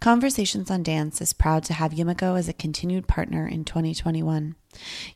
[0.00, 4.54] Conversations on Dance is proud to have Yumiko as a continued partner in 2021.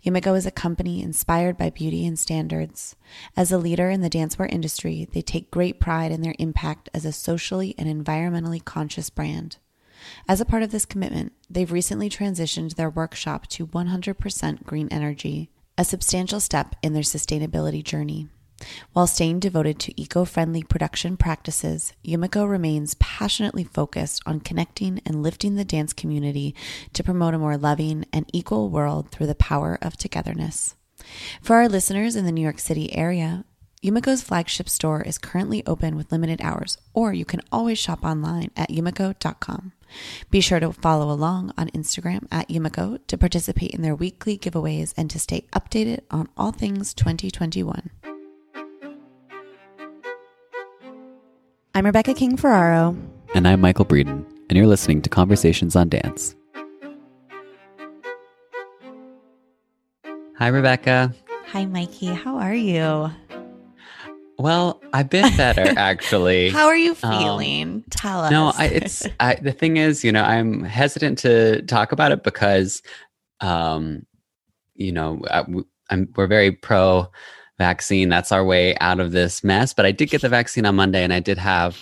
[0.04, 2.96] Yumiko is a company inspired by beauty and standards.
[3.36, 7.04] As a leader in the dancewear industry, they take great pride in their impact as
[7.04, 9.58] a socially and environmentally conscious brand.
[10.26, 15.50] As a part of this commitment, they've recently transitioned their workshop to 100% green energy,
[15.76, 18.28] a substantial step in their sustainability journey.
[18.92, 25.22] While staying devoted to eco friendly production practices, Yumiko remains passionately focused on connecting and
[25.22, 26.55] lifting the dance community
[26.92, 30.76] to promote a more loving and equal world through the power of togetherness.
[31.41, 33.44] For our listeners in the New York City area,
[33.82, 38.50] Yumiko's flagship store is currently open with limited hours, or you can always shop online
[38.54, 39.72] at yumiko.com.
[40.31, 44.94] Be sure to follow along on Instagram at Yumiko to participate in their weekly giveaways
[44.97, 47.91] and to stay updated on all things 2021.
[51.75, 52.97] I'm Rebecca King Ferraro.
[53.34, 56.34] And I'm Michael Breeden, and you're listening to Conversations on Dance.
[60.38, 61.14] Hi, Rebecca.
[61.48, 62.06] Hi, Mikey.
[62.06, 63.10] How are you?
[64.38, 66.48] Well, I've been better actually.
[66.50, 67.84] How are you Um, feeling?
[67.91, 68.31] Tell us.
[68.31, 72.25] No, I, it's I, the thing is, you know, I'm hesitant to talk about it
[72.25, 72.82] because,
[73.41, 74.06] um,
[74.75, 75.44] you know, I,
[75.91, 77.06] am we're very pro
[77.60, 78.09] vaccine.
[78.09, 79.72] That's our way out of this mess.
[79.72, 81.78] But I did get the vaccine on Monday, and I did have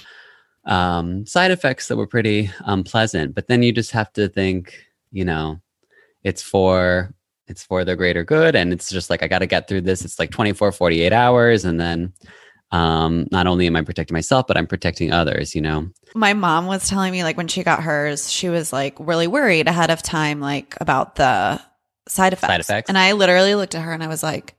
[0.66, 3.34] um, side effects that were pretty unpleasant.
[3.34, 4.74] But then you just have to think,
[5.10, 5.60] you know,
[6.22, 7.14] it's for
[7.46, 10.04] it's for the greater good, and it's just like I got to get through this.
[10.04, 12.12] It's like 24, 48 hours, and then
[12.70, 16.66] um not only am i protecting myself but i'm protecting others you know my mom
[16.66, 20.02] was telling me like when she got hers, she was like really worried ahead of
[20.02, 21.60] time, like about the
[22.08, 22.48] side effects.
[22.48, 22.88] Side effects.
[22.88, 24.54] And I literally looked at her and I was like,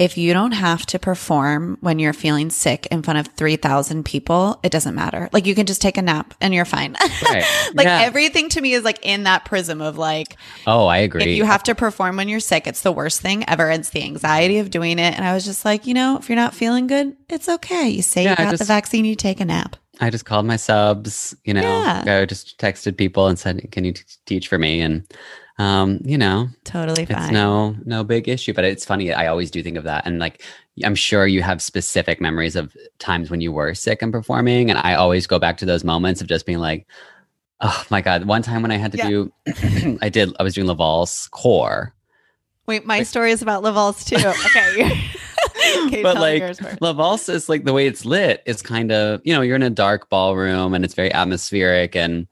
[0.00, 4.58] if you don't have to perform when you're feeling sick in front of 3,000 people,
[4.62, 5.28] it doesn't matter.
[5.30, 6.96] Like you can just take a nap and you're fine.
[7.22, 7.44] Right.
[7.74, 8.00] like Yeah.
[8.00, 11.44] everything to me is like in that prism of like, oh i agree if you
[11.44, 13.70] have to perform when you're sick, it's the worst thing ever.
[13.70, 15.14] It's the anxiety of doing it.
[15.16, 17.88] And I was just like, you know, if you're not feeling good, it's okay.
[17.90, 19.76] You say Yeah, you got the vaccine, you take a nap.
[20.00, 22.20] I just called my subs, you know, Yeah.
[22.22, 25.04] I just texted people and said, "Can you t- teach for me?" And
[25.60, 28.54] um, you know, Totally it's no no big issue.
[28.54, 29.12] But it's funny.
[29.12, 30.42] I always do think of that, and like
[30.84, 34.78] I'm sure you have specific memories of times when you were sick and performing, and
[34.78, 36.86] I always go back to those moments of just being like,
[37.60, 39.08] "Oh my god!" One time when I had to Yeah.
[39.08, 39.32] do,
[40.00, 41.94] I did, I was doing Laval's corps,
[42.70, 44.16] Wait, my story is about La Valse too.
[44.46, 46.02] Okay.
[46.02, 46.80] but like first.
[46.80, 49.62] La Valse is like the way it's lit is kind of you know you're in
[49.62, 52.28] a dark ballroom and it's very atmospheric and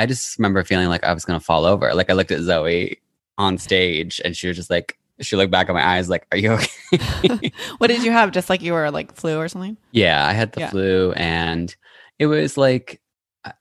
[0.00, 1.92] I just remember feeling like I was gonna fall over.
[1.94, 2.98] Like I looked at Zoe
[3.38, 6.38] on stage and she was just like she looked back at my eyes like, "Are
[6.38, 8.30] you okay?" what did you have?
[8.32, 9.76] Just like you were like flu or something?
[9.92, 10.70] yeah, I had the Yeah.
[10.70, 11.74] flu and
[12.18, 13.00] it was like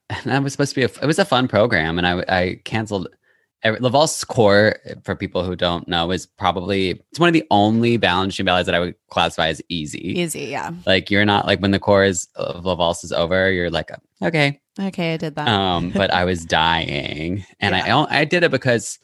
[0.10, 2.62] and I was supposed to be a, it was a fun program and I I
[2.66, 3.08] canceled.
[3.64, 7.98] every- Laval's corps, for people who don't know, is probably it's one of the only
[8.00, 10.20] Balanchine ballets that I would classify as easy.
[10.20, 10.72] Easy, yeah.
[10.86, 13.90] Like you're not like when the chorus of La Valse is over, you're like,
[14.24, 14.60] okay.
[14.80, 15.48] Okay, I did that.
[15.48, 18.98] Um, but I was dying, and I I did it because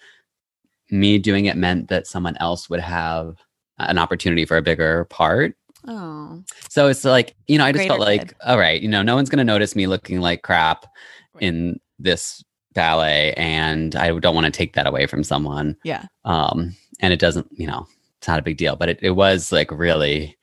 [0.92, 3.36] me doing it meant that someone else would have
[3.80, 5.56] an opportunity for a bigger part.
[5.88, 9.02] Oh, So it's like, you know, I just Greater felt like, all right, you know,
[9.04, 10.86] no one's going to notice me looking like crap
[11.34, 11.44] Right.
[11.44, 13.34] in this ballet.
[13.34, 15.76] And I don't want to take that away from someone.
[15.84, 16.06] yeah.
[16.24, 17.86] Um, and it doesn't, you know,
[18.20, 20.38] it's not a big deal, but it, it was like really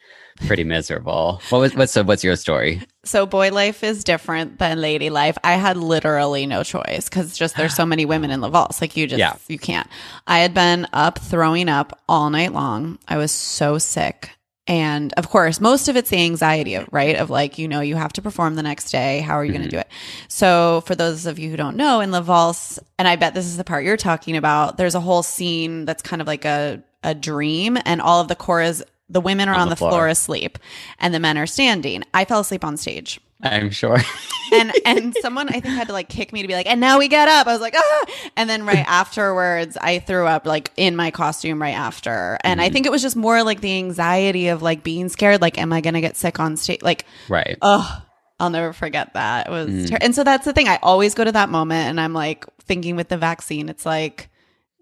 [0.47, 1.41] pretty miserable.
[1.49, 2.83] What was, what's, so what's your story?
[3.05, 5.37] So boy life is different than lady life.
[5.43, 8.81] I had literally no choice because just there's so many women in the Valse.
[8.81, 9.35] Like you just Yeah.
[9.49, 9.89] you can't.
[10.27, 12.99] I had been up throwing up all night long.
[13.09, 14.31] I was so sick.
[14.69, 17.97] And of course, most of it's the anxiety of right of like, you know, you
[17.97, 19.19] have to perform the next day.
[19.21, 19.77] How are you going to mm-hmm.
[19.77, 19.89] do it?
[20.29, 23.47] So for those of you who don't know, in La Valse, and I bet this
[23.47, 26.83] is the part you're talking about, there's a whole scene that's kind of like a
[27.05, 28.83] a dream and all of the choras
[29.13, 30.09] the women are on, the, floor.
[30.09, 30.59] asleep
[30.99, 32.03] and the men are standing.
[32.15, 33.21] I fell asleep on stage.
[33.43, 33.99] I'm sure.
[34.53, 36.99] and and someone I think had to like kick me to be like, and now
[36.99, 37.47] we get up.
[37.47, 38.05] I was like, ah,
[38.37, 42.69] and then right afterwards, I threw up like in my costume right after, and I
[42.69, 45.81] think it was just more like the anxiety of like being scared, like, am I
[45.81, 46.83] gonna get sick on stage?
[46.83, 47.59] Like, right.
[47.63, 48.03] oh,
[48.39, 49.49] I'll never forget that.
[49.49, 50.69] It was, ter- and so that's the thing.
[50.69, 54.29] I always go to that moment, and I'm like thinking with the vaccine, it's like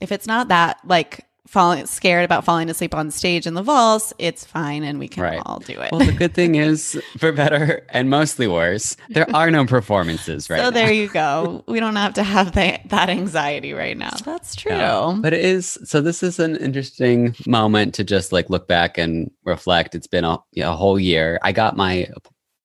[0.01, 4.13] if it's not that like falling scared about falling asleep on stage in the valse,
[4.19, 5.43] it's fine, and we can Right.
[5.45, 5.91] all do it.
[5.91, 10.59] Well, the good thing is, for better and mostly worse, there are no performances right
[10.59, 10.71] so now.
[10.71, 11.65] there you go.
[11.67, 14.15] We don't have to have that that anxiety right now.
[14.25, 14.71] That's true.
[14.73, 15.17] Yeah.
[15.21, 16.01] But it is so.
[16.01, 19.95] This is an interesting moment to just like look back and reflect.
[19.97, 21.39] It's been a, you know, a whole year.
[21.43, 22.09] I got my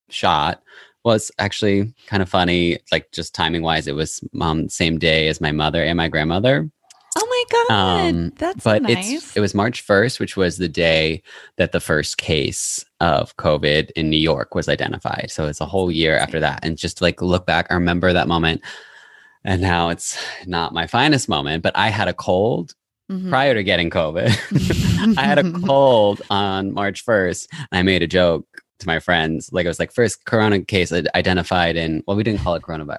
[0.09, 0.61] shot.
[1.03, 3.87] Was actually kind of funny, like just timing wise.
[3.87, 6.67] It was um, same day as my mother and my grandmother.
[7.15, 9.11] Oh my god, Um, that's but nice.
[9.11, 11.21] it's it was March first, which was the day
[11.57, 15.29] that the first case of COVID in New York was identified.
[15.31, 18.27] So it's a whole year after that, and just like look back, I remember that
[18.27, 18.61] moment.
[19.43, 20.17] And now it's
[20.47, 22.73] not my finest moment, but I had a cold
[23.11, 23.29] Mhm.
[23.29, 25.15] prior to getting COVID.
[25.19, 27.47] I had a cold on March 1st.
[27.51, 28.47] And I made a joke
[28.79, 29.51] to my friends.
[29.53, 32.97] Like, I was like, first corona case identified in, well, we didn't call it coronavirus,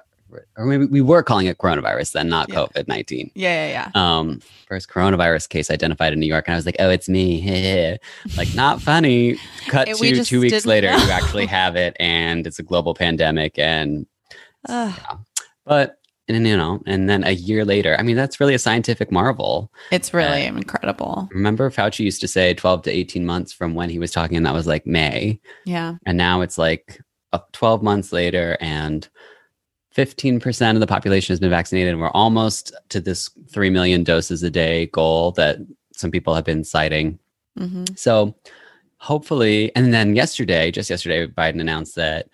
[0.57, 2.55] or maybe we were calling it coronavirus then, not Yeah.
[2.55, 3.31] COVID 19.
[3.35, 4.17] Yeah, yeah, yeah.
[4.17, 6.47] Um, first coronavirus case identified in New York.
[6.47, 7.97] And I was like, oh, it's me.
[8.37, 9.37] like, not funny.
[9.67, 10.97] Cut It- to just two weeks later, know.
[10.97, 13.57] you actually have it, and it's a global pandemic.
[13.57, 14.05] And
[14.69, 14.93] Ugh,
[15.65, 19.11] but and you know, and then a year later, I mean, that's really a scientific
[19.13, 19.71] marvel.
[19.91, 21.29] it's really incredible.
[21.31, 24.45] Remember, Fauci used to say 12 to 18 months from when he was talking, and
[24.45, 25.39] that was like May.
[25.65, 25.95] Yeah.
[26.05, 26.99] And now it's like
[27.31, 29.07] uh, 12 months later, and
[29.97, 31.93] 15% of the population has been vaccinated.
[31.93, 35.57] And we're almost to this 3 million doses a day goal that
[35.93, 37.19] some people have been citing.
[37.57, 38.35] hmm So
[38.97, 42.29] hopefully, and then yesterday, just yesterday, Biden announced that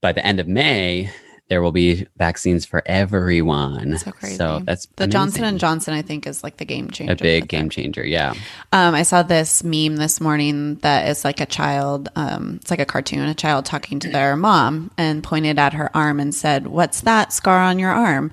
[0.00, 1.10] by the end of May,
[1.48, 3.98] there will be vaccines for everyone.
[3.98, 4.36] So crazy.
[4.36, 7.12] So that's The Johnson and Johnson, I think, is like the game changer.
[7.12, 8.04] a big game changer.
[8.04, 8.34] Yeah.
[8.72, 12.08] Um, I saw this meme this morning that is like a child.
[12.16, 15.94] Um, it's like a cartoon, a child talking to their mom and pointed at her
[15.96, 18.32] arm and said, "What's that scar on your arm?"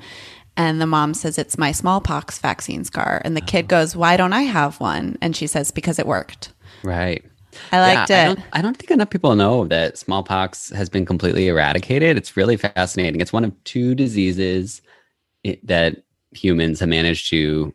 [0.58, 4.34] And the mom says, "It's my smallpox vaccine scar." And the kid goes, "Why don't
[4.34, 6.52] I have one?" And she says, "Because it worked."
[6.84, 7.24] Right.
[7.72, 8.36] I liked Yeah, I it.
[8.36, 12.18] don't, I don't think enough people know that smallpox has been completely eradicated.
[12.18, 13.22] It's really fascinating.
[13.22, 14.82] It's one of two diseases
[15.46, 17.74] i that humans have managed to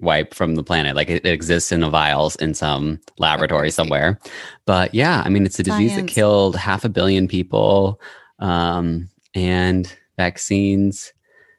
[0.00, 0.96] wipe from the planet.
[0.96, 3.74] Like it, it exists in the vials in some laboratory crazy.
[3.74, 4.18] somewhere.
[4.66, 8.00] But yeah, I mean, it's a disease that killed half a billion people,
[8.40, 11.12] um, and vaccines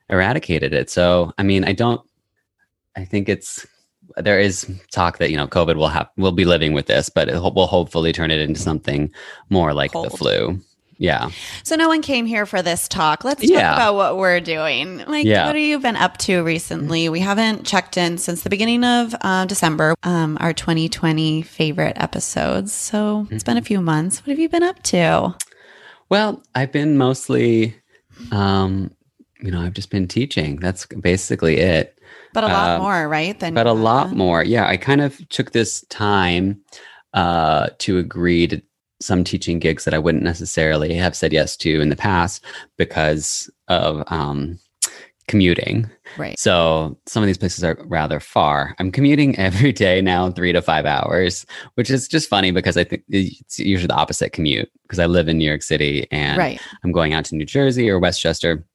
[0.10, 0.90] eradicated it.
[0.90, 2.02] So, I mean, I don't.
[2.96, 3.66] I think it's
[4.18, 7.30] there is talk that you know COVID will have will be living with this, but
[7.30, 9.12] it will hopefully turn it into something
[9.50, 10.60] more like the flu.
[11.00, 11.32] Yeah.
[11.64, 13.24] So no one came here for this talk.
[13.26, 13.74] Let's talk Yeah.
[13.74, 15.00] about what we're doing.
[15.00, 15.48] Like, Yeah.
[15.48, 17.10] what have you been up to recently?
[17.10, 19.96] We haven't checked in since the beginning of uh, December.
[20.04, 22.72] Um, our 2020 favorite episodes.
[22.72, 24.20] So it's been a few months.
[24.22, 25.36] What have you been up to?
[26.10, 27.76] Well, I've been mostly,
[28.32, 28.92] um,
[29.42, 30.58] you know, I've just been teaching.
[30.58, 31.93] That's basically it.
[32.34, 33.40] But a lot Um, more, right?
[33.40, 34.44] Than but a uh, lot more.
[34.44, 36.62] Yeah, I kind of took this time
[37.14, 38.62] uh, to agree to
[39.02, 42.44] some teaching gigs that I wouldn't necessarily have said yes to in the past
[42.78, 44.58] because of um,
[45.28, 45.90] commuting.
[46.18, 46.38] Right.
[46.40, 48.76] So some of these places are rather far.
[48.80, 51.46] I'm commuting every day now, three to five hours,
[51.76, 55.28] which is just funny because I think it's usually the opposite commute because I live
[55.28, 56.62] in New York City and Right.
[56.84, 58.66] I'm going out to New Jersey or Westchester.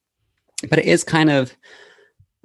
[0.69, 1.55] But it is kind of,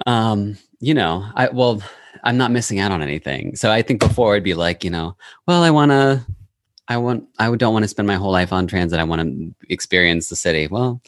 [0.07, 1.83] um, you know, I well,
[2.25, 3.57] I'm not missing out on anything.
[3.57, 6.25] So I think before it'd be like, you know, well, I want to,
[6.89, 9.01] I want, I don't want to spend my whole life on transit.
[9.01, 10.67] I want to experience the city.
[10.67, 11.01] Well,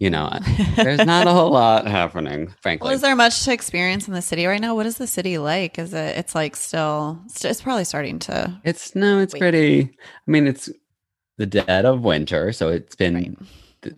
[0.00, 0.36] you know,
[0.74, 2.86] there's not a whole lot happening, frankly.
[2.86, 4.74] Well, is there much to experience in the city right now?
[4.74, 5.78] What is the city like?
[5.78, 6.16] Is it?
[6.16, 7.20] It's like still.
[7.26, 8.60] It's probably starting to.
[8.64, 9.40] It's no, it's Wait.
[9.40, 9.82] pretty.
[9.82, 10.70] I mean, it's
[11.36, 13.36] the dead of winter, so it's been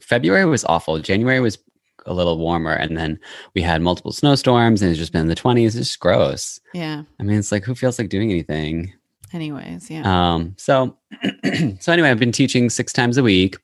[0.01, 0.99] February was awful.
[0.99, 1.59] January was
[2.07, 3.19] a little warmer, and then
[3.55, 5.77] we had multiple snowstorms, and it's just been in the twenties.
[5.77, 6.61] It's just gross.
[6.75, 7.03] Yeah.
[7.19, 8.93] I mean, it's like who feels like doing anything?
[9.33, 10.03] Anyways, yeah.
[10.05, 10.99] Um, so,
[11.81, 13.57] so anyway, I've been teaching six times a week,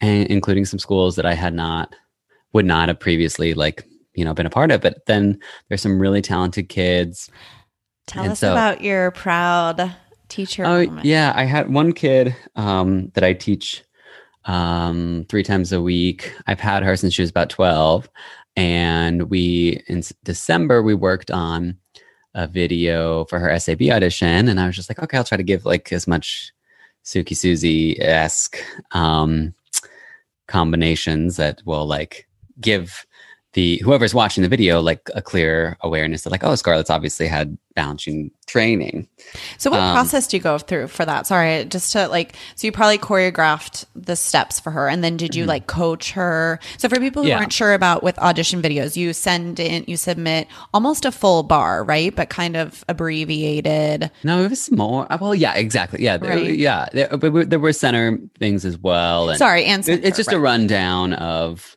[0.00, 1.94] and including some schools that I had not,
[2.52, 4.80] would not have previously like you know been a part of.
[4.80, 5.38] But then
[5.68, 7.30] there's some really talented kids.
[8.06, 9.94] Tell and us so- about your proud
[10.28, 10.64] teacher.
[10.64, 11.06] Oh moment.
[11.06, 13.82] yeah, I had one kid um, that I teach
[14.46, 16.32] um, three times a week.
[16.46, 18.08] I've had her since she was about twelve,
[18.56, 21.76] and we in December we worked on
[22.34, 25.42] a video for her SAB audition, and I was just like, okay, I'll try to
[25.42, 26.52] give like as much
[27.04, 28.58] Suki Susie esque
[28.92, 29.54] um,
[30.48, 32.28] combinations that will like
[32.60, 33.06] give
[33.56, 37.56] the whoever's watching the video like a clear awareness that like oh Scarlett's obviously had
[37.76, 39.06] Balanchine training.
[39.58, 41.26] So what Um, process do you go through for that?
[41.26, 45.34] Sorry, just to like so you probably choreographed the steps for her and then did
[45.34, 46.58] you like coach her?
[46.78, 47.30] So for people who Mm-hmm.
[47.30, 47.38] Yeah.
[47.38, 51.82] aren't sure about with audition videos, you send in you submit almost a full bar,
[51.84, 52.14] right?
[52.14, 54.10] But kind of abbreviated.
[54.24, 55.10] No, it was more.
[55.12, 56.02] uh, Well, yeah, exactly.
[56.02, 56.56] Yeah, there, Right.
[56.56, 56.86] yeah.
[56.92, 59.28] There, but there were center things as well.
[59.30, 61.75] And Sorry, and it- it's center, just a rundown of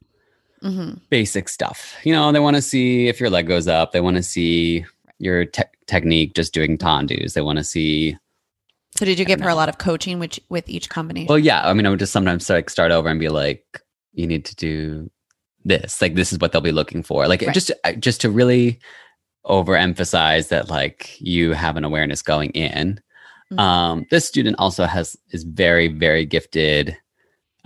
[0.63, 0.99] Mhm.
[1.09, 1.95] basic stuff.
[2.03, 3.91] You know, they want to see if your leg goes up.
[3.91, 4.85] They want to see
[5.19, 7.33] your te- technique just doing tendus.
[7.33, 8.17] They want to see.
[8.97, 11.27] So did you give her a lot of coaching which with each combination?
[11.27, 11.67] Well, yeah.
[11.67, 13.63] I mean, I would just sometimes like start over and be like,
[14.13, 15.09] "You need to do
[15.63, 16.01] this.
[16.01, 17.27] Like, this is what they'll be looking for.
[17.27, 17.53] Like, Right.
[17.53, 18.79] just just to really
[19.45, 22.99] overemphasize that like you have an awareness going in.
[23.51, 23.59] Mhm.
[23.59, 26.95] Um, this student also has is very very gifted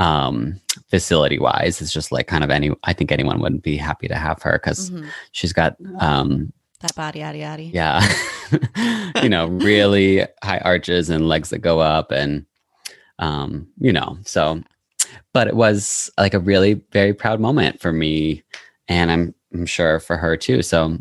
[0.03, 4.07] um facility wise it's just like kind of any i think anyone would be happy
[4.07, 5.09] to have her because Mhm.
[5.31, 7.63] she's got um that body yada yada.
[7.63, 7.99] yeah
[9.23, 12.45] you know really high arches and legs that go up and
[13.19, 14.61] um you know so
[15.31, 18.43] but it was like a really very proud moment for me
[18.87, 20.97] and i'm i'm sure for her too so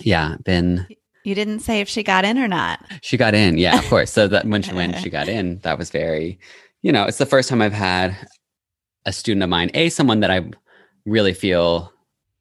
[0.00, 0.86] yeah been
[1.24, 2.80] You didn't say if she got in or not.
[3.00, 5.78] she got in yeah of course so that when she when she got in that
[5.78, 6.38] was very
[6.82, 8.16] you know it's the first time i've had
[9.06, 10.40] a student of mine a someone that i
[11.06, 11.92] really feel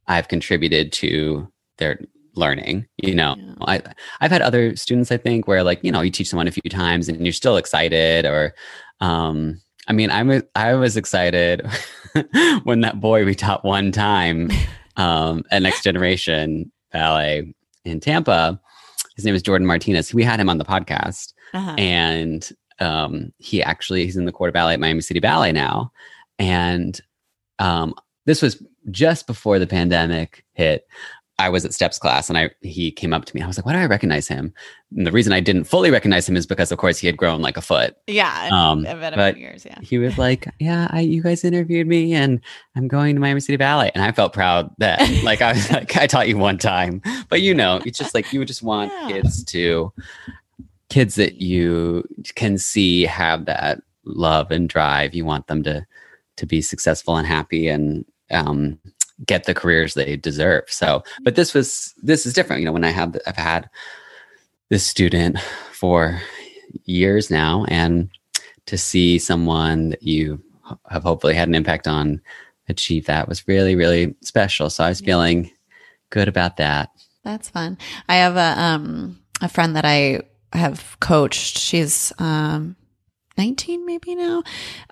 [0.08, 2.00] i've contributed to their
[2.36, 3.54] learning you know Yeah.
[3.68, 3.82] i
[4.22, 6.70] i've had other students i think where like you know you teach someone a few
[6.70, 8.54] times and you're still excited or
[9.02, 11.66] um i mean i'm i was excited
[12.64, 14.50] when that boy we taught one time
[14.98, 17.54] um at next generation ballet
[17.86, 18.60] in tampa
[19.16, 21.76] his name is jordan martinez we had him on the podcast Uh-huh.
[21.78, 25.92] and um, he actually he's in the corps de ballet at Miami City Ballet now,
[26.40, 27.00] and
[27.60, 27.94] um,
[28.26, 30.88] this was just before the pandemic hit.
[31.40, 33.42] I was at Steps class, and I he came up to me.
[33.42, 34.54] I was like, "Why do I recognize him?"
[34.96, 37.42] And the reason I didn't fully recognize him is because, of course, he had grown
[37.42, 37.96] like a foot.
[38.06, 38.50] yeah.
[38.52, 39.80] Um, been a but years, yeah.
[39.82, 42.42] He was like, "Yeah, I, you guys interviewed me, and
[42.76, 45.98] I'm going to Miami City Ballet," and I felt proud that, like, I was like,
[45.98, 48.92] "I taught you one time," but you know, it's just like you would just want
[48.92, 49.08] Yeah.
[49.08, 49.92] kids to
[50.92, 52.04] kids that you
[52.36, 55.16] can see have that love and drive.
[55.16, 55.88] You want them to
[56.36, 58.78] to be successful and happy and um,
[59.26, 60.66] get the careers they deserve.
[60.68, 62.60] So, but this was this is different.
[62.60, 63.70] You know, when I have I've had
[64.70, 65.40] this student
[65.72, 66.22] for
[66.84, 68.10] years now, and
[68.66, 70.44] to see someone that you
[70.90, 72.22] have hopefully had an impact on
[72.68, 74.70] achieve that was really really special.
[74.70, 75.52] So I was feeling
[76.10, 76.90] good about that.
[77.24, 77.78] That's fun.
[78.10, 80.22] I have a um a friend that I
[80.54, 81.58] have coached.
[81.58, 82.76] She's um
[83.38, 84.44] 19 maybe now.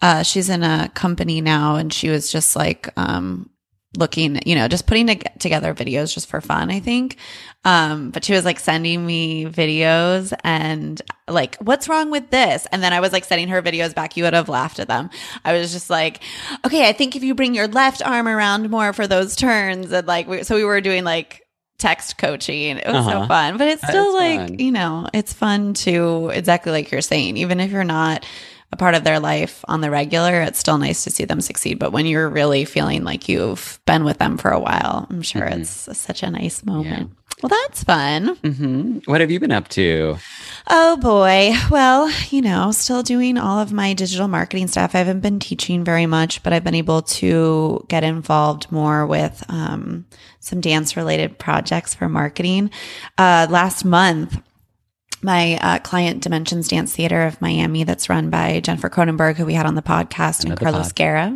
[0.01, 3.49] Uh she's in a company now and she was just like um
[3.97, 7.17] looking, you know, just putting to- together videos just for fun, I think.
[7.65, 12.67] Um but she was like sending me videos and like what's wrong with this?
[12.71, 14.15] And then I was like sending her videos back.
[14.15, 15.09] You would have laughed at them.
[15.43, 16.21] I was just like,
[16.65, 20.07] okay, I think if you bring your left arm around more for those turns and
[20.07, 21.41] like we, so we were doing like
[21.79, 22.77] text coaching.
[22.77, 23.27] It was so Uh-huh.
[23.27, 23.57] fun.
[23.57, 24.59] But it's still like, fun.
[24.59, 28.25] you know, it's fun to exactly like you're saying, even if you're not
[28.71, 31.79] a part of their life on the regular, it's still nice to see them succeed.
[31.79, 35.41] But when you're really feeling like you've been with them for a while, I'm sure
[35.41, 35.61] Mhm.
[35.61, 37.11] it's such a nice moment.
[37.41, 38.35] Well, that's fun.
[38.43, 40.17] hmm What have you been up to?
[40.71, 41.53] Oh boy.
[41.71, 44.93] Well, you know, still doing all of my digital marketing stuff.
[44.93, 49.43] I haven't been teaching very much, but I've been able to get involved more with
[49.49, 50.05] um,
[50.39, 52.69] some dance related projects for marketing.
[53.17, 54.39] Uh, last month,
[55.21, 59.53] my uh, client Dimensions Dance Theater of Miami, that's run by Jennifer Kronenberg, who we
[59.53, 60.95] had on the podcast, and Carlos pod.
[60.95, 61.35] Guerra.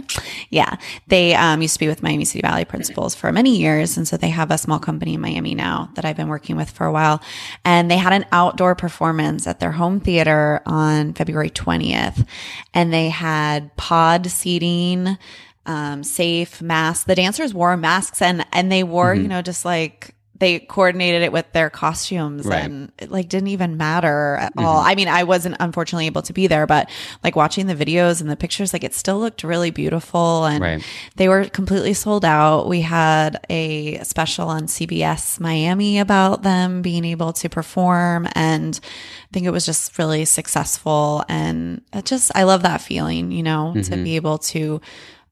[0.49, 4.07] Yeah, they um, used to be with Miami City Ballet principals for many years, and
[4.07, 6.85] so they have a small company in Miami now that I've been working with for
[6.85, 7.21] a while.
[7.65, 12.25] And they had an outdoor performance at their home theater on February twentieth,
[12.73, 15.17] and they had pod seating.
[15.65, 17.05] Um, safe masks.
[17.05, 20.13] The dancers wore masks and and they wore, you know, just like
[20.43, 22.65] they coordinated it with their costumes Right.
[22.65, 24.79] and it like didn't even matter at all.
[24.79, 26.89] I mean, I wasn't unfortunately able to be there, but
[27.23, 30.83] like watching the videos and the pictures, like it still looked really beautiful and Right.
[31.15, 32.67] they were completely sold out.
[32.67, 39.27] We had a special on CBS Miami about them being able to perform and I
[39.33, 43.73] think it was just really successful and it just I love that feeling, you know,
[43.83, 44.81] to be able to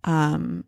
[0.06, 0.64] um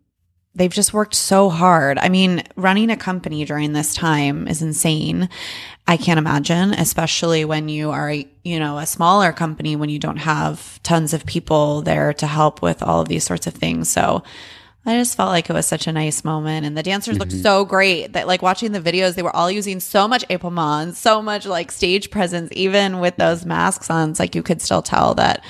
[0.54, 1.98] they've just worked so hard.
[1.98, 5.28] I mean, running a company during this time is insane.
[5.86, 10.18] I can't imagine, especially when you are, you know, a smaller company when you don't
[10.18, 13.88] have tons of people there to help with all of these sorts of things.
[13.88, 14.22] So
[14.86, 16.64] I just felt like it was such a nice moment.
[16.64, 17.42] And the dancers looked mm-hmm.
[17.42, 21.20] so great that like watching the videos, they were all using so much épaulement, so
[21.20, 24.10] much like stage presence, even with those masks on.
[24.10, 25.42] It's like you could still tell that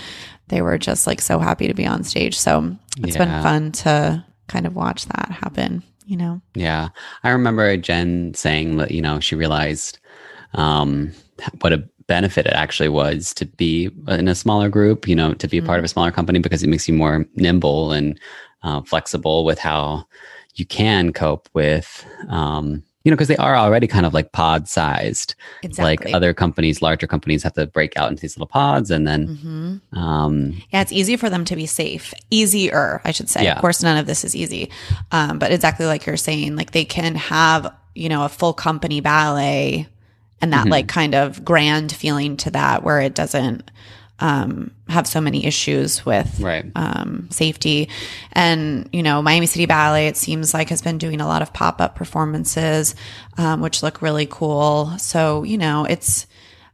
[0.49, 2.39] they were just like so happy to be on stage.
[2.39, 6.41] So it's been fun to kind of watch that happen, you know?
[6.55, 6.89] Yeah.
[7.23, 9.99] I remember Jen saying that, you know, she realized
[10.55, 11.13] um,
[11.61, 15.49] what a benefit it actually was to be in a smaller group, you know, to
[15.49, 18.21] be a part of a smaller company because it makes you more nimble and
[18.63, 20.07] uh, flexible with how
[20.55, 24.67] you can cope with, um, you know, because they are already kind of like pod
[24.67, 25.35] sized.
[25.63, 26.07] Exactly.
[26.07, 29.29] Like other companies, larger companies have to break out into these little pods and then,
[29.29, 29.99] Mm-hmm.
[29.99, 32.15] um, Yeah, it's easy for them to be safe.
[32.31, 33.45] Easier, I should say.
[33.45, 33.55] Yeah.
[33.55, 34.71] Of course, none of this is easy.
[35.13, 39.01] Um, but exactly like you're saying, like they can have, you know, a full company
[39.01, 39.87] ballet
[40.41, 43.71] and that like kind of grand feeling to that where it doesn't
[44.21, 46.71] um, have so many issues with right.
[46.77, 47.89] um, safety.
[48.33, 51.53] And, you know, Miami City Ballet, it seems like, has been doing a lot of
[51.53, 52.95] pop up performances,
[53.39, 54.97] um, which look really cool.
[54.99, 56.27] So, you know, it's,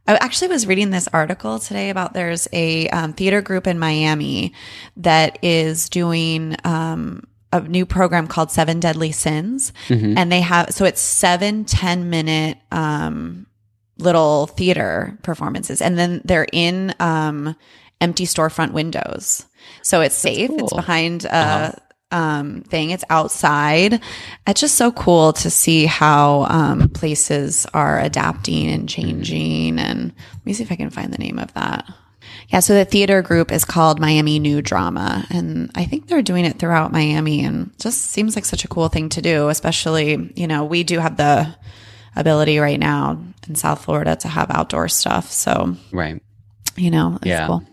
[0.07, 4.53] I actually was reading this article today about there's a um, theater group in Miami
[4.97, 9.73] that is doing, um, a new program called Seven Deadly Sins.
[10.17, 13.45] And they have, so it's seven 10 minute, um,
[14.01, 15.81] little theater performances.
[15.81, 17.55] And then they're in um
[17.99, 19.45] empty storefront windows.
[19.83, 20.49] So it's safe.
[20.51, 21.79] It's behind a
[22.11, 22.89] um thing.
[22.89, 24.01] It's outside.
[24.47, 29.79] It's just so cool to see how um places are adapting and changing.
[29.79, 31.85] And let me see if i can find the name of that.
[32.49, 36.45] Yeah, so the theater group is called Miami New Drama, and I think they're doing
[36.45, 39.47] it throughout Miami, and just seems like such a cool thing to do.
[39.49, 41.55] Especially, you know, we do have the
[42.15, 46.21] ability right now in South Florida to have outdoor stuff, so Right.
[46.75, 47.47] you know, it's Yeah.
[47.47, 47.63] cool.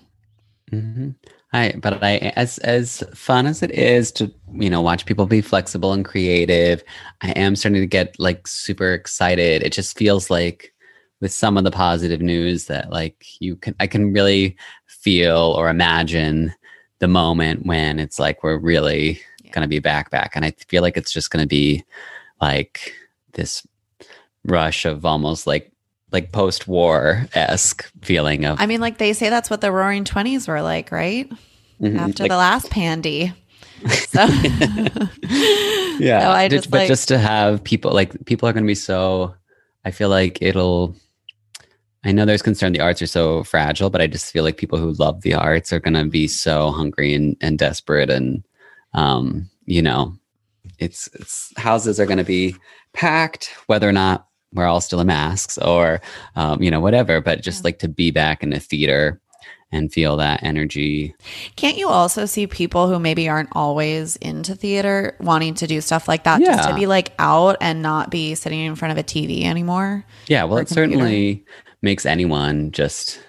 [0.70, 1.11] hmm
[1.51, 5.40] I, but I, as as fun as it is to you know watch people be
[5.40, 6.85] flexible and creative,
[7.22, 9.62] I am starting to get like super excited.
[9.62, 10.74] It just feels like
[11.20, 15.70] with some of the positive news that like you can, I can really feel or
[15.70, 16.53] imagine
[16.98, 19.18] the moment when it's like we're really
[19.53, 21.83] going to be back back, and I feel like it's just going to be
[22.42, 22.92] like
[23.33, 23.66] this
[24.50, 25.72] rush of almost like
[26.11, 30.04] like post war esque feeling of I mean, like they say that's what the Roaring
[30.04, 31.30] Twenties were like, right?
[31.80, 33.32] Mhm, After like- the last pandy.
[34.08, 34.26] So,
[35.98, 38.68] yeah So I just, but like- just to have people like people are going to
[38.68, 39.34] be so
[39.84, 40.94] i feel like it'll
[42.04, 44.78] i know there's concern the arts are so fragile but i just feel like people
[44.78, 48.44] who love the arts are going to be so hungry and, and desperate and
[48.94, 50.12] um you know
[50.78, 52.54] it's it's houses are going to be
[52.94, 56.00] packed whether or not we're all still in masks or
[56.37, 59.20] um, you know whatever but just like to be back in the theater
[59.70, 61.14] and feel that energy.
[61.56, 66.08] Can't you also see people who maybe aren't always into theater wanting to do stuff
[66.08, 69.06] like that just to be like out and not be sitting in front of a
[69.06, 70.04] TV anymore?
[70.26, 71.44] Yeah, well, it certainly
[71.82, 73.22] makes anyone just,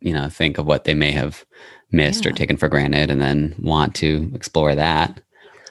[0.00, 1.44] you know, think of what they may have
[1.90, 5.20] missed or taken for granted and then want to explore that.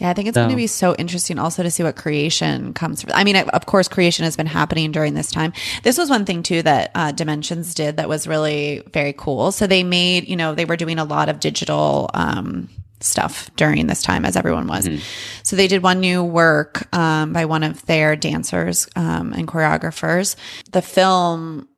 [0.01, 3.03] Yeah, I think it's going to be so interesting also to see what creation comes
[3.03, 3.11] from.
[3.13, 5.53] I mean, of course, creation has been happening during this time.
[5.83, 9.51] This was one thing too that uh, Dimensions did that was really very cool.
[9.51, 12.67] So they made, you know, they were doing a lot of digital um,
[12.99, 14.89] stuff during this time, as everyone was.
[15.43, 20.35] So they did one new work um, by one of their dancers um, and choreographers.
[20.71, 21.69] The film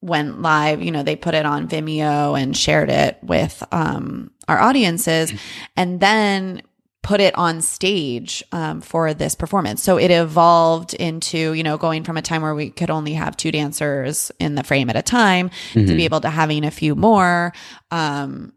[0.00, 4.58] went live, you know, they put it on Vimeo and shared it with um, our
[4.58, 5.32] audiences.
[5.76, 6.60] And then
[7.04, 9.82] put it on stage um, for this performance.
[9.82, 13.36] So it evolved into, you know, going from a time where we could only have
[13.36, 15.86] two dancers in the frame at a time Mm-hmm.
[15.86, 17.52] to be able to having a few more.
[17.92, 18.52] Um,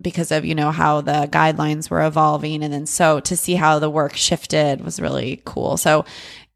[0.00, 3.78] because of you know how the guidelines were evolving and then so to see how
[3.78, 6.04] the work shifted was really cool so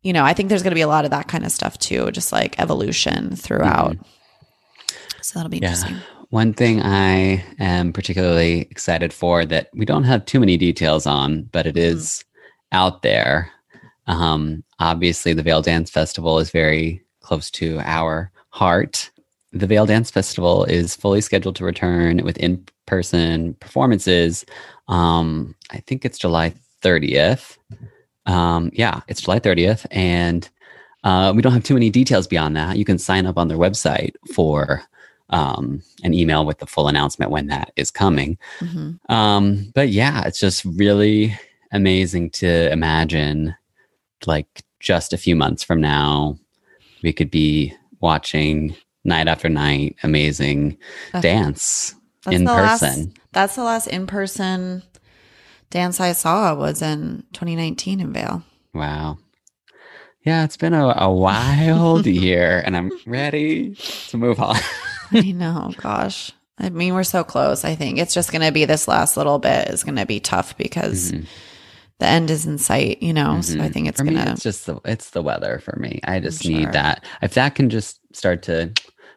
[0.03, 1.79] you know i think there's going to be a lot of that kind of stuff
[1.79, 3.97] too just like evolution throughout
[5.37, 5.69] so that'll be Yeah.
[5.69, 5.97] interesting
[6.31, 11.43] One thing I am particularly excited for that we don't have too many details on,
[11.53, 12.25] but it is
[12.73, 13.49] out there.
[14.09, 19.11] Um, obviously, the Vail Dance Festival is very close to our heart.
[19.53, 24.45] The Vail Dance Festival is fully scheduled to return with in person performances.
[24.89, 27.57] Um, I think it's July 30th.
[28.27, 29.87] Um, yeah, it's July 30th.
[29.93, 30.49] And
[31.05, 32.79] uh, we don't have too many details beyond that.
[32.79, 34.83] You can sign up on their website for
[35.31, 38.39] um, an email with the full announcement when that is coming.
[38.61, 38.99] Mhm.
[39.11, 41.37] Um, but yeah, it's just really
[41.73, 43.55] amazing to imagine
[44.27, 46.39] like just a few months from now,
[47.03, 50.77] we could be watching night after night amazing
[51.13, 53.13] That's- dance That's in the last- person.
[53.33, 54.83] that's the last in-person
[55.71, 58.43] dance i saw was in 2019 in Vail
[58.75, 59.19] Wow.
[60.25, 63.77] Yeah, it's been a, a wild year and I'm ready
[64.09, 64.57] to move on.
[65.13, 68.65] i know gosh i mean we're so close i think it's just going to be
[68.65, 71.27] this last little bit is going to be tough because Mhm.
[71.99, 73.73] the end is in sight you know so i Mhm.
[73.73, 76.01] think it's gonna it's just the it's the weather for me.
[76.05, 77.05] I just need that.
[77.23, 78.73] If that can just start to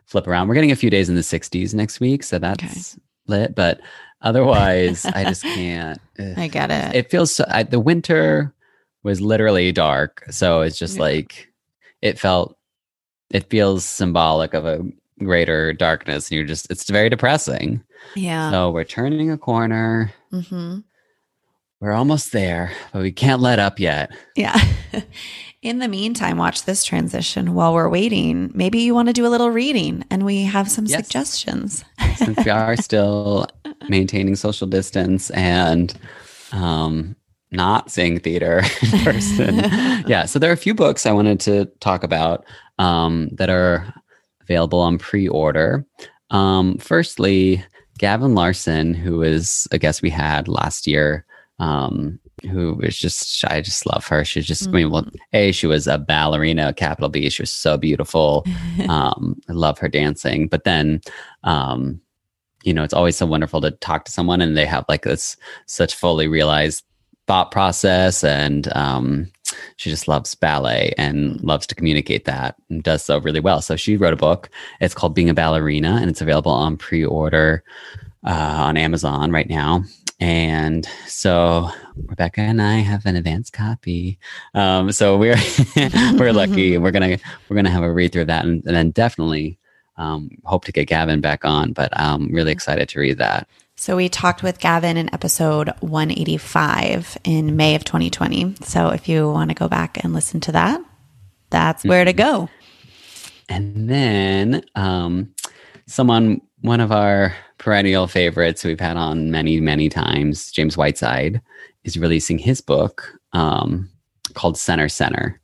[0.05, 2.97] flip around, we're getting a few days in the 60s next week, so that's
[3.27, 3.53] lit.
[3.53, 3.79] But
[4.21, 5.99] otherwise, I just can't.
[6.19, 6.33] ugh.
[6.37, 7.45] i get it It feels so.
[7.47, 8.53] I, the winter
[9.03, 11.01] was literally dark, so it's just Yeah.
[11.03, 11.47] like
[12.01, 12.57] it felt.
[13.29, 14.83] It feels symbolic of a
[15.19, 16.69] greater darkness, and you're just.
[16.71, 17.83] It's very depressing.
[18.15, 20.11] yeah So we're turning a corner.
[20.31, 20.79] hmm
[21.81, 24.11] We're almost there, but we can't let up yet.
[24.35, 24.59] Yeah.
[25.61, 28.49] In the meantime, watch this transition while we're waiting.
[28.53, 31.05] Maybe you want to do a little reading and we have some Yes.
[31.05, 31.83] suggestions.
[32.15, 33.45] since we are still
[33.89, 35.93] maintaining social distance and
[36.53, 37.15] um,
[37.51, 39.55] not seeing theater in person.
[40.07, 42.45] yeah, so there are a few books I wanted to talk about
[42.77, 43.93] um, that are
[44.49, 45.85] available on pre-order.
[46.31, 47.63] Um, firstly,
[47.97, 51.25] Gavin Larsen, who is a guest we had last year,
[51.59, 54.23] um, who is just I just love her.
[54.23, 57.29] She's just I mean, well, a she was a ballerina, capital B.
[57.29, 58.45] She was so beautiful.
[58.87, 61.01] Um, I love her dancing, but then
[61.43, 62.01] um,
[62.63, 65.35] you know, it's always so wonderful to talk to someone and they have like this
[65.65, 66.83] such fully realized
[67.27, 69.29] thought process and um,
[69.77, 73.61] she just loves ballet and loves to communicate that and does so really well.
[73.61, 74.49] So she wrote a book.
[74.81, 77.63] It's called Being a Ballerina and it's available on pre-order
[78.25, 79.83] uh, on Amazon right now.
[80.19, 84.19] And so Rebecca and I have an advanced copy.
[84.53, 85.37] Um, so we're
[86.17, 86.77] we're lucky.
[86.77, 89.57] We're gonna we're gonna have a read through that and, and then definitely
[89.97, 91.71] um, hope to get Gavin back on.
[91.71, 93.47] But I'm really excited to read that.
[93.79, 98.55] So we talked with Gavin in episode 185 in May of 2020.
[98.61, 100.81] So if you want to go back and listen to that,
[101.49, 102.49] that's where to go.
[103.47, 105.33] And then um,
[105.87, 111.41] someone, one of our perennial favorites we've had on many, many times, James Whiteside,
[111.85, 113.89] is releasing his book um,
[114.33, 115.39] called Center Center.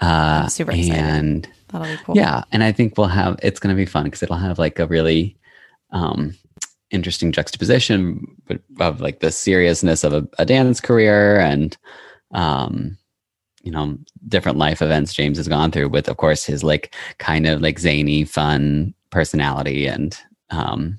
[0.00, 0.92] Uh, super excited.
[0.96, 2.16] And That'll be cool.
[2.16, 4.80] yeah, and I think we'll have it's going to be fun because it'll have like
[4.80, 5.36] a really
[5.92, 6.34] um,
[6.90, 8.26] interesting juxtaposition
[8.80, 11.76] of like the seriousness of a, a dance career and
[12.32, 12.96] um,
[13.62, 13.98] you know
[14.28, 17.78] different life events James has gone through with, of course, his like kind of like
[17.78, 20.18] zany, fun personality and
[20.50, 20.98] um,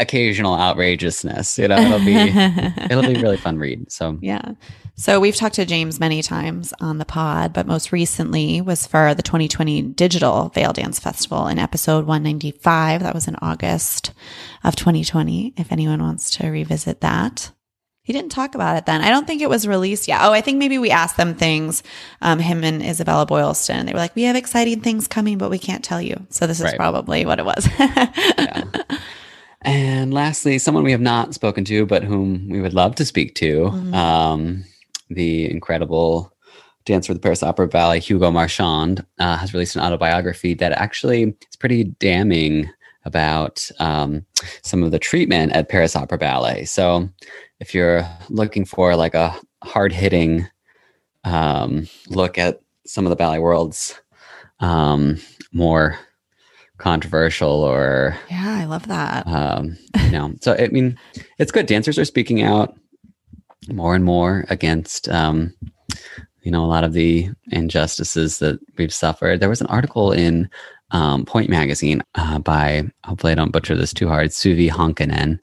[0.00, 1.58] occasional outrageousness.
[1.58, 2.14] You know, it'll be
[2.90, 3.90] it'll be really fun read.
[3.90, 4.52] So Yeah.
[4.98, 9.14] So we've talked to James many times on the pod, but most recently was for
[9.14, 13.02] the 2020 Digital Vail Dance Festival in episode 195.
[13.02, 14.12] That was in August
[14.64, 15.52] of 2020.
[15.58, 17.50] If anyone wants to revisit that.
[18.04, 19.02] He didn't talk about it then.
[19.02, 20.20] I don't think it was released yet.
[20.22, 21.82] Oh, I think maybe we asked them things,
[22.22, 23.84] um, him and Isabella Boylston.
[23.84, 26.24] They were like, we have exciting things coming, but we can't tell you.
[26.30, 26.76] So this is Right.
[26.76, 27.68] probably what it was.
[27.78, 28.64] yeah.
[29.60, 33.34] And lastly, someone we have not spoken to, but whom we would love to speak
[33.36, 33.94] to, Mhm.
[33.94, 34.64] um,
[35.10, 36.32] the incredible
[36.84, 41.22] dancer of the Paris Opera Ballet, Hugo Marchand, uh, has released an autobiography that actually
[41.50, 42.70] is pretty damning
[43.04, 44.24] about um,
[44.62, 46.64] some of the treatment at Paris Opera Ballet.
[46.64, 47.08] So,
[47.60, 50.46] if you're looking for like a hard hitting
[51.24, 54.00] um, look at some of the ballet world's
[54.60, 55.18] um,
[55.52, 55.98] more
[56.78, 59.26] controversial or yeah, I love that.
[59.26, 60.96] um, you know so i mean
[61.38, 62.78] it's good dancers are speaking out
[63.68, 65.54] more and more against um,
[66.42, 69.40] you know a lot of the injustices that we've suffered.
[69.40, 70.48] There was an article in
[70.92, 75.38] um, Pointe Magazine uh, by hopefully I don't butcher this too hard, Suvi Honkanen,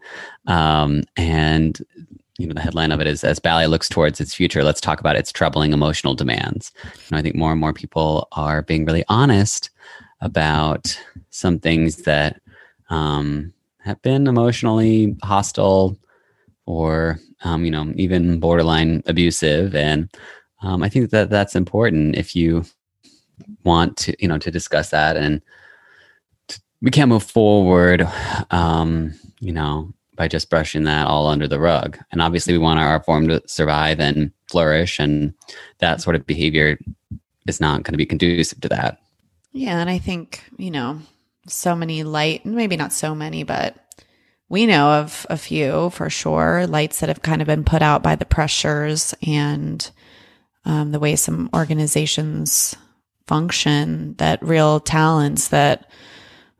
[0.48, 1.80] um, and
[2.38, 5.00] you know the headline of it is as ballet looks towards its future let's talk
[5.00, 6.72] about its troubling emotional demands
[7.08, 9.70] and i think more and more people are being really honest
[10.22, 12.42] about some things that
[12.90, 15.98] um, have been emotionally hostile
[16.66, 19.76] or um, you know even borderline abusive.
[19.76, 20.10] And
[20.62, 22.64] um, i think that that's important if you
[23.64, 25.42] want to you know to discuss that and
[26.82, 28.08] we can't move forward
[28.52, 31.98] um, you know by just brushing that all under the rug.
[32.12, 35.34] And obviously we want our art form to survive and flourish and
[35.80, 36.78] that sort of behavior
[37.48, 39.00] is not going to be conducive to that.
[39.52, 41.00] Yeah, and I think, you know,
[41.48, 43.76] so many light, maybe not so many, but
[44.54, 48.04] we know of a few for sure, lights that have kind of been put out
[48.04, 49.90] by the pressures and
[50.64, 52.76] um, the way some organizations
[53.26, 55.90] function, that real talents that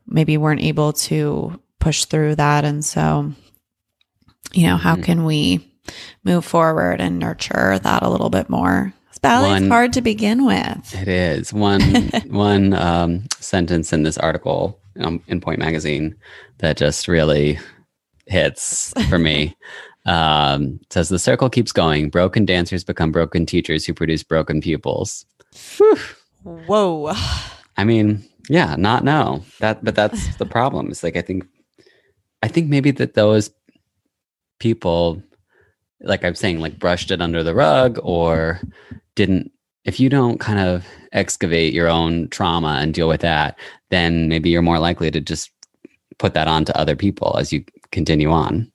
[0.08, 2.66] maybe weren't able to push through that.
[2.66, 3.32] And so,
[4.54, 5.72] you know, how can we
[6.24, 8.92] move forward and nurture that a little bit more?
[9.22, 10.96] Ballet's hard to begin with.
[10.96, 11.82] It is one
[12.28, 16.16] one um, sentence in this article um, in Pointe Magazine
[16.58, 17.60] that just really
[18.28, 19.56] hits for me.
[20.06, 22.10] um, says the circle keeps going.
[22.10, 25.26] Broken dancers become broken teachers who produce broken pupils.
[26.44, 27.14] Whoa.
[27.78, 30.90] I mean, yeah, not no that, but that's the problem.
[30.90, 31.46] It's like I think,
[32.42, 33.50] I think maybe that those
[34.60, 35.24] people,
[36.02, 38.62] like I'm saying, like brushed it under the rug or
[39.16, 39.52] didn't.
[39.86, 43.60] If you don't kind of excavate your own trauma and deal with that,
[43.90, 45.52] then maybe you're more likely to just
[46.20, 48.70] put that on to other people as you continue on.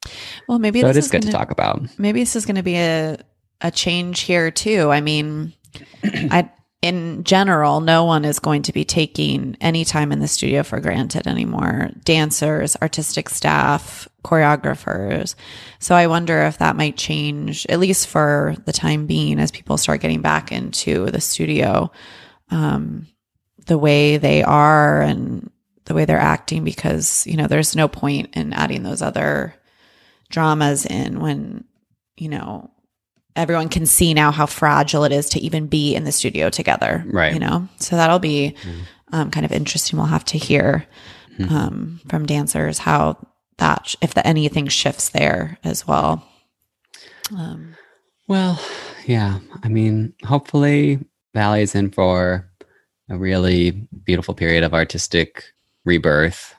[0.49, 1.83] Well, maybe so this it is is good to gonna- talk about.
[1.99, 3.19] maybe this is going to be a
[3.61, 4.91] a change here too.
[4.91, 5.53] I mean,
[6.05, 6.51] I
[6.81, 10.79] in general, no one is going to be taking any time in the studio for
[10.79, 11.91] granted anymore.
[12.05, 15.35] Dancers, artistic staff, choreographers.
[15.81, 19.77] So I wonder if that might change, at least for the time being, as people
[19.77, 21.91] start getting back into the studio,
[22.51, 23.09] um,
[23.67, 25.51] the way they are and
[25.89, 29.55] the way they're acting, because you know, there's no point in adding those other
[30.31, 31.65] dramas in when
[32.17, 32.71] you know
[33.35, 37.03] everyone can see now how fragile it is to even be in the studio together
[37.07, 37.33] Right.
[37.33, 38.55] you know so that'll be
[39.13, 40.85] um, kind of interesting we'll have to hear
[41.49, 43.17] um, from dancers how
[43.57, 46.27] that if the, anything shifts there as well
[47.37, 47.75] um,
[48.27, 48.61] Well,
[49.07, 49.39] yeah.
[49.63, 50.99] I mean, hopefully,
[51.33, 52.51] Ballet's in for
[53.09, 53.71] a really
[54.05, 55.45] beautiful period of artistic
[55.89, 56.55] rebirth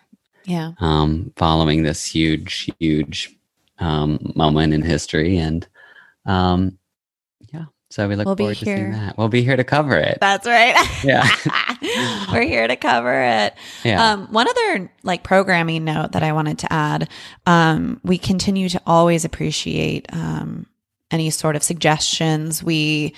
[0.45, 3.35] yeah um, following this huge, huge
[3.79, 5.37] um, moment in history.
[5.37, 5.67] And
[6.25, 6.77] um,
[7.53, 9.17] yeah, so we look We'll forward to seeing that.
[9.17, 10.17] We'll be here to cover it.
[10.19, 11.27] that's right Yeah.
[12.31, 14.13] we're here to cover it Yeah.
[14.13, 17.09] Um, one other like programming note that I wanted to add,
[17.45, 20.65] um, we continue to always appreciate um,
[21.11, 23.13] any sort of suggestions we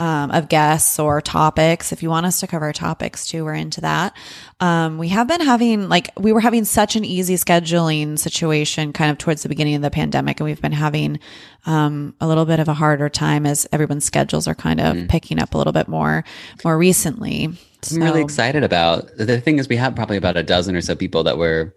[0.00, 1.92] um, of guests or topics.
[1.92, 4.16] If you want us to cover topics too, we're into that.
[4.58, 9.10] Um, we have been having like we were having such an easy scheduling situation kind
[9.10, 11.20] of towards the beginning of the pandemic, and we've been having
[11.66, 15.38] um, a little bit of a harder time as everyone's schedules are kind of picking
[15.38, 16.24] up a little bit more
[16.64, 17.50] more recently.
[17.90, 20.94] I'm really excited about the thing is we have probably about a dozen or so
[20.94, 21.74] people that we're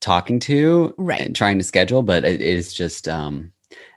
[0.00, 1.20] talking to Right.
[1.20, 3.52] and trying to schedule but it is just um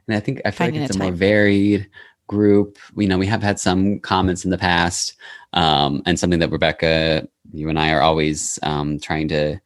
[0.07, 1.89] and i think i feel Finding like it's a a more varied
[2.27, 5.13] group you know we have had some comments in the past
[5.53, 9.57] um and something that rebecca you and i are always um trying to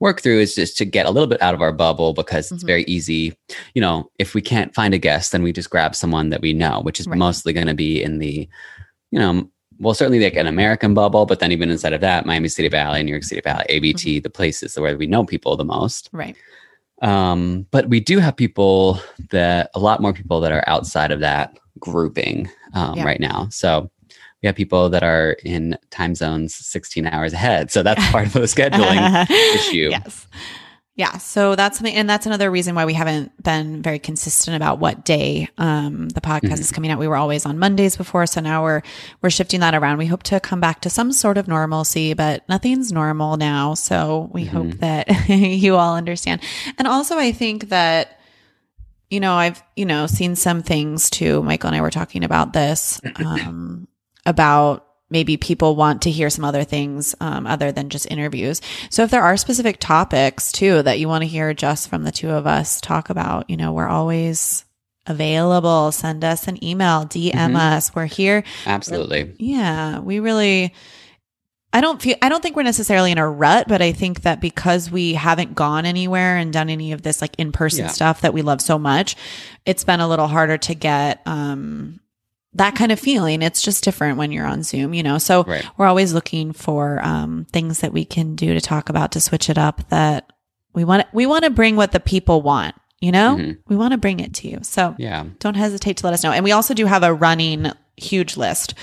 [0.00, 2.62] work through is just to get a little bit out of our bubble because it's
[2.64, 2.66] Mhm.
[2.66, 3.36] very easy
[3.74, 6.52] you know if we can't find a guest then we just grab someone that we
[6.52, 7.18] know which is Right.
[7.18, 8.48] mostly going to be in the
[9.10, 9.48] you know
[9.80, 13.00] well, certainly like an American bubble, but then even inside of that, Miami City Ballet,
[13.04, 16.10] New York City Ballet, ABT, the places where we know people the most.
[16.12, 16.34] right.
[17.02, 21.20] Um, but we do have people that a lot more people that are outside of
[21.20, 23.04] that grouping um, Yeah.
[23.04, 23.48] right now.
[23.50, 23.90] So
[24.42, 27.70] we have people that are in time zones 16 hours ahead.
[27.70, 29.88] So that's part of the scheduling issue.
[29.90, 30.26] Yes.
[30.98, 31.16] Yeah.
[31.18, 35.04] So that's something, and that's another reason why we haven't been very consistent about what
[35.04, 36.54] day um, the podcast Mm-hmm.
[36.60, 36.98] is coming out.
[36.98, 38.82] We were always on Mondays before, so now we're
[39.22, 39.98] we're shifting that around.
[39.98, 43.74] We hope to come back to some sort of normalcy, but nothing's normal now.
[43.74, 44.80] So we hope Mm-hmm.
[44.80, 46.40] that you all understand.
[46.78, 48.18] And also, I think that
[49.08, 51.44] you know I've you know seen some things too.
[51.44, 53.86] Michael and I were talking about this um,
[54.26, 58.60] about maybe people want to hear some other things um, other than just interviews.
[58.90, 62.12] So if there are specific topics too that you want to hear just from the
[62.12, 64.64] two of us talk about, you know, we're always
[65.06, 65.90] available.
[65.92, 67.56] Send us an email, DM Mhm.
[67.56, 67.94] us.
[67.94, 68.44] We're here.
[68.66, 69.34] Absolutely.
[69.38, 70.74] Yeah, we really
[71.70, 74.40] I don't feel I don't think we're necessarily in a rut, but I think that
[74.40, 77.90] because we haven't gone anywhere and done any of this like in-person Yeah.
[77.90, 79.16] stuff that we love so much,
[79.66, 82.00] it's been a little harder to get um
[82.58, 83.42] that kind of feeling.
[83.42, 85.18] It's just different when you're on Zoom, you know.
[85.18, 85.64] So Right.
[85.76, 89.48] we're always looking for um things that we can do to talk about to switch
[89.50, 90.30] it up that
[90.74, 93.36] we want we want to bring what the people want, you know?
[93.36, 93.58] Mhm.
[93.68, 94.58] We want to bring it to you.
[94.62, 95.24] So Yeah.
[95.40, 96.32] don't hesitate to let us know.
[96.32, 98.74] And we also do have a running huge list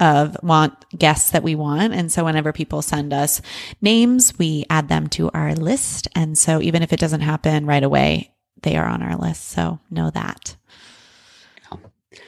[0.00, 1.94] of want guests that we want.
[1.94, 3.40] And so whenever people send us
[3.80, 6.08] names, we add them to our list.
[6.16, 9.48] And so even if it doesn't happen right away, they are on our list.
[9.50, 10.56] So know that.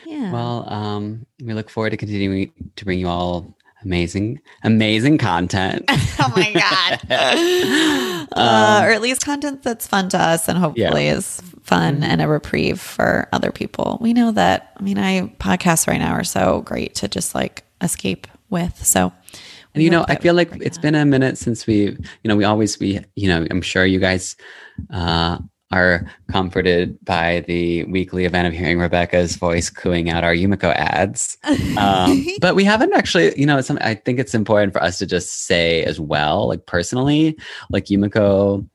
[0.04, 0.32] Yeah.
[0.32, 5.84] Well, um, we look forward to continuing to bring you all amazing, amazing content.
[5.88, 8.28] oh my God.
[8.32, 12.28] uh, or at least content that's fun to us and hopefully is fun and a
[12.28, 13.98] reprieve for other people.
[14.00, 17.64] We know that, I mean, I podcasts right now are so great to just like
[17.80, 18.84] escape with.
[18.84, 19.12] So,
[19.74, 22.44] And you know, I feel like it's been a minute since we, you know, we
[22.44, 24.36] always we, you know, I'm sure you guys
[24.90, 25.38] uh,
[25.76, 31.36] are comforted by the weekly event of hearing Rebecca's voice cooing out our Yumiko ads.
[31.78, 35.06] Um, but we haven't actually, you know, some, I think it's important for us to
[35.06, 37.36] just say as well, like personally,
[37.70, 38.66] like Yumiko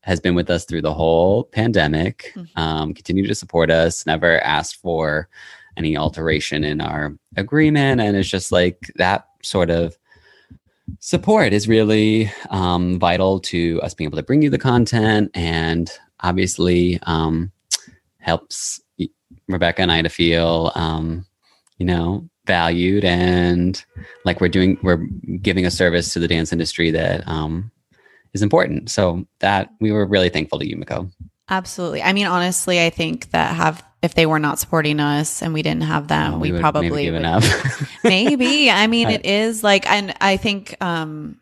[0.00, 2.48] has been with us through the whole pandemic, Mhm.
[2.58, 5.28] um, continue to support us, never asked for
[5.76, 8.00] any alteration in our agreement.
[8.00, 9.96] And it's just like that sort of
[10.98, 15.90] support is really um, vital to us being able to bring you the content and
[16.20, 17.52] obviously um,
[18.18, 18.80] helps
[19.48, 21.24] Rebecca and I to feel, um,
[21.78, 23.82] you know, valued and
[24.24, 25.06] like we're doing, we're
[25.42, 27.70] giving a service to the dance industry that um,
[28.34, 28.90] is important.
[28.90, 31.10] So that we were really thankful to Yumiko.
[31.50, 32.02] Absolutely.
[32.02, 35.62] I mean, honestly, I think that have if they were not supporting us and we
[35.62, 37.42] didn't have them, Uh, we, would probably maybe would- up.
[38.04, 38.70] maybe.
[38.70, 39.18] I mean, Right.
[39.18, 41.40] it is like, and I think um,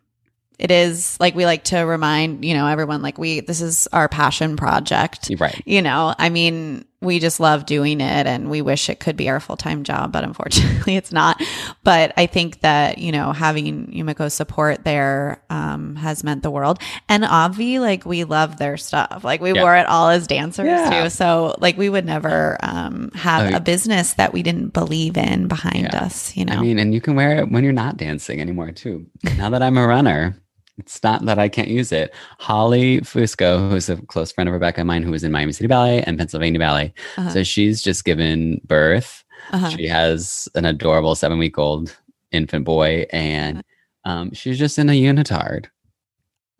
[0.58, 4.08] it is like we like to remind you know everyone like we this is our
[4.08, 5.30] passion project.
[5.38, 5.60] right.
[5.66, 9.28] You know, I mean, we just love doing it and we wish it could be
[9.28, 11.40] our full time job, but unfortunately it's not.
[11.84, 16.80] But I think that, you know, having Yumiko's support there um, has meant the world.
[17.08, 19.22] And Avi, like, we love their stuff.
[19.24, 19.62] Like, we Yeah.
[19.62, 21.04] wore it all as dancers Yeah.
[21.04, 21.10] too.
[21.10, 25.48] So, like, we would never um, have Oh, a business that we didn't believe in
[25.48, 26.04] behind Yeah.
[26.04, 26.54] us, you know?
[26.54, 29.06] I mean, and you can wear it when you're not dancing anymore too.
[29.36, 30.42] Now that I'm a runner,
[30.78, 32.14] it's not that I can't use it.
[32.38, 35.68] Holly Fusco, who's a close friend of Rebecca and mine, who was in Miami City
[35.68, 36.92] Ballet and Pennsylvania Ballet.
[37.16, 37.30] Uh-huh.
[37.30, 39.24] So she's just given birth.
[39.52, 39.70] Uh-huh.
[39.70, 41.96] She has an adorable seven week old
[42.32, 43.62] infant boy, and
[44.04, 45.66] um, she's just in a unitard.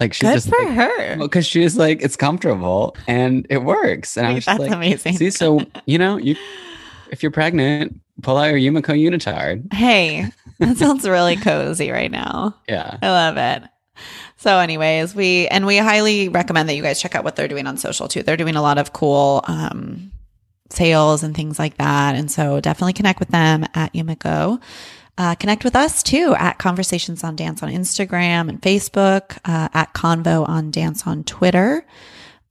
[0.00, 1.16] Like she's Good just for like, her.
[1.16, 4.18] because she's like it's comfortable and it works.
[4.18, 5.16] And I was that's like, amazing.
[5.16, 6.36] see, so you know, you
[7.10, 9.72] if you're pregnant, pull out your Yumiko unitard.
[9.72, 10.26] Hey,
[10.58, 12.54] that sounds really cozy right now.
[12.68, 12.98] Yeah.
[13.00, 13.70] I love it.
[14.38, 17.66] So, anyways, we and we highly recommend that you guys check out what they're doing
[17.66, 18.22] on social too.
[18.22, 20.12] They're doing a lot of cool um,
[20.70, 24.60] sales and things like that, and so definitely connect with them at Yumiko.
[25.18, 29.94] Uh, connect with us too at Conversations on Dance on Instagram and Facebook, uh, at
[29.94, 31.86] Convo on Dance on Twitter.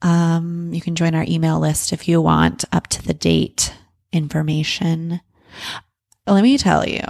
[0.01, 3.73] Um, you can join our email list if you want up to the date
[4.11, 5.21] information.
[6.27, 7.01] Let me tell you.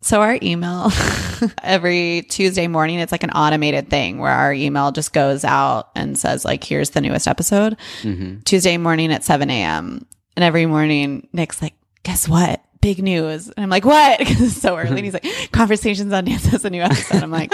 [0.00, 0.90] So our email
[1.62, 6.16] every Tuesday morning, it's like an automated thing where our email just goes out and
[6.18, 10.06] says like, here's the newest episode hmm Tuesday morning at 7 a.m.
[10.36, 12.62] And every morning Nick's like, guess what?
[12.80, 13.48] Big news.
[13.48, 14.18] And I'm like, what?
[14.20, 14.88] Because it's so early.
[14.90, 17.22] And he's like, conversations on dance has a new episode.
[17.22, 17.52] I'm like,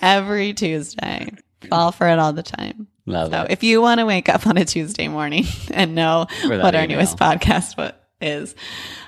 [0.00, 1.30] every Tuesday.
[1.68, 2.88] Fall for it all the time.
[3.06, 3.50] Love So it.
[3.50, 7.16] if you want to wake up on a Tuesday morning and know what our newest
[7.18, 8.54] podcast what is,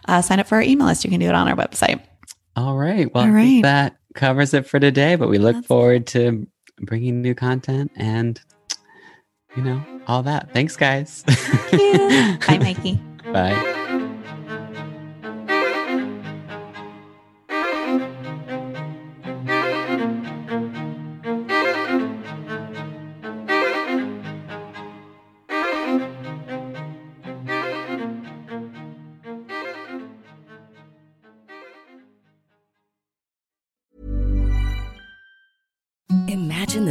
[0.09, 1.05] uh, sign up for our email list.
[1.05, 2.01] You can do it on our website.
[2.57, 3.13] All right.
[3.15, 6.47] Well, All I think that covers it for today, but we look That's- forward to
[6.81, 8.41] bringing new content and,
[9.57, 10.53] you know, all that.
[10.53, 11.23] Thanks, guys.
[11.73, 13.01] Bye, Mikey.
[13.33, 13.81] Bye.